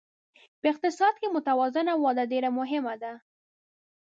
په 0.59 0.65
اقتصاد 0.71 1.13
کې 1.21 1.33
متوازنه 1.35 1.93
وده 2.03 2.23
ډېره 2.31 2.49
مهمه 2.59 2.93
ده. 3.01 3.13